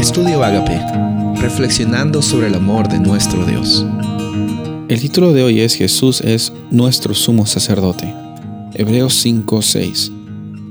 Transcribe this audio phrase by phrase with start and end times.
[0.00, 0.80] Estudio Agape,
[1.42, 3.84] reflexionando sobre el amor de nuestro Dios.
[4.88, 8.10] El título de hoy es Jesús es nuestro sumo sacerdote.
[8.72, 10.10] Hebreos 5:6.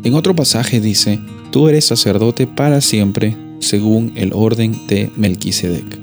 [0.04, 1.20] En otro pasaje dice,
[1.52, 6.00] Tú eres sacerdote para siempre, según el orden de Melquisedec.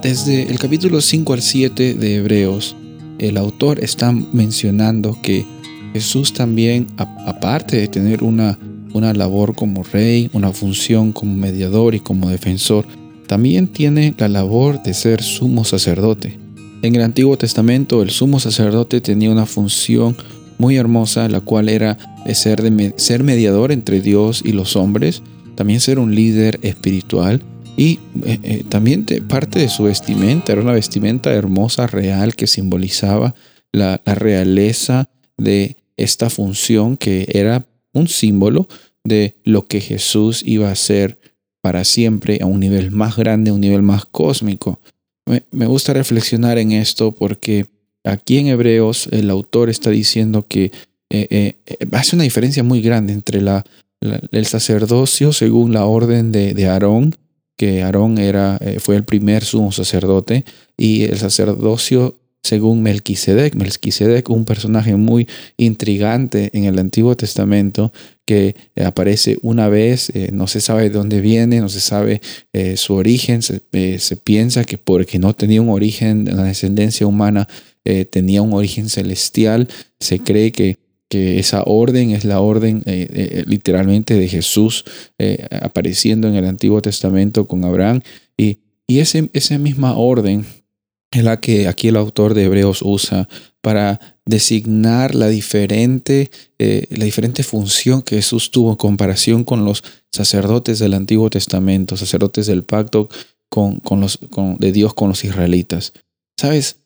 [0.00, 2.76] Desde el capítulo 5 al 7 de Hebreos,
[3.18, 5.44] el autor está mencionando que
[5.92, 8.56] Jesús también, aparte de tener una,
[8.92, 12.86] una labor como rey, una función como mediador y como defensor,
[13.26, 16.38] también tiene la labor de ser sumo sacerdote.
[16.82, 20.16] En el Antiguo Testamento el sumo sacerdote tenía una función
[20.58, 21.98] muy hermosa, la cual era
[22.34, 25.22] ser, de, ser mediador entre Dios y los hombres,
[25.54, 27.42] también ser un líder espiritual
[27.76, 33.34] y eh, eh, también parte de su vestimenta era una vestimenta hermosa, real, que simbolizaba
[33.72, 37.66] la, la realeza de esta función que era
[37.98, 38.68] un símbolo
[39.04, 41.18] de lo que Jesús iba a hacer
[41.60, 44.80] para siempre a un nivel más grande, a un nivel más cósmico.
[45.26, 47.66] Me, gusta reflexionar en esto porque
[48.04, 50.72] aquí en Hebreos el autor está diciendo que
[51.10, 53.64] eh, eh, hace una diferencia muy grande entre la,
[54.00, 57.14] el sacerdocio según la orden de, de Aarón,
[57.56, 60.44] que Aarón era, eh, fue el primer sumo sacerdote,
[60.76, 63.54] y el sacerdocio según Melquisedec.
[63.54, 67.92] Melquisedec, un personaje muy intrigante en el Antiguo Testamento
[68.24, 72.20] que aparece una vez, eh, no se sabe de dónde viene, no se sabe
[72.52, 76.44] eh, su origen, se, eh, se, piensa que porque no tenía un origen de la
[76.44, 77.48] descendencia humana,
[78.10, 79.66] tenía un origen celestial,
[79.98, 80.76] se cree que
[81.08, 82.82] que esa orden es la orden
[83.46, 84.84] literalmente de Jesús
[85.62, 88.02] apareciendo en el Antiguo Testamento con Abraham.
[88.36, 90.44] Y, y ese, esa misma orden
[91.10, 93.28] es la que aquí el autor de Hebreos usa
[93.62, 99.82] para designar la diferente, eh, la diferente función que Jesús tuvo en comparación con los
[100.12, 103.08] sacerdotes del Antiguo Testamento, sacerdotes del pacto
[103.48, 105.94] con, con los, con, de Dios con los israelitas.
[106.38, 106.80] Sabes,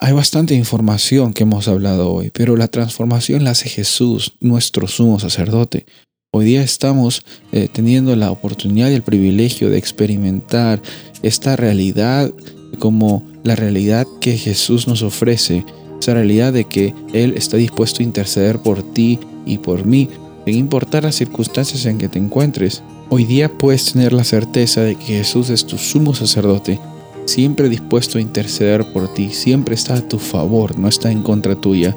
[0.00, 5.18] hay bastante información que hemos hablado hoy, pero la transformación la hace Jesús, nuestro sumo
[5.18, 5.86] sacerdote.
[6.30, 10.82] Hoy día estamos eh, teniendo la oportunidad y el privilegio de experimentar
[11.22, 12.32] esta realidad
[12.78, 15.64] como la realidad que Jesús nos ofrece,
[16.00, 20.08] esa realidad de que Él está dispuesto a interceder por ti y por mí,
[20.44, 22.82] sin importar las circunstancias en que te encuentres.
[23.10, 26.78] Hoy día puedes tener la certeza de que Jesús es tu sumo sacerdote,
[27.24, 31.54] siempre dispuesto a interceder por ti, siempre está a tu favor, no está en contra
[31.54, 31.96] tuya.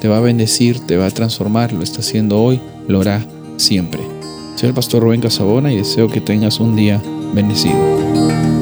[0.00, 3.24] Te va a bendecir, te va a transformar, lo está haciendo hoy, lo hará
[3.56, 4.00] siempre.
[4.56, 7.02] Soy el pastor Rubén Casabona y deseo que tengas un día
[7.34, 8.61] bendecido.